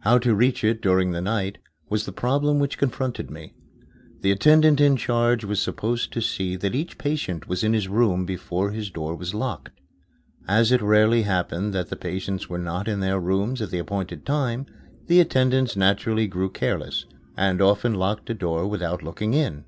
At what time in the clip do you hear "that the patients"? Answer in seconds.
11.74-12.48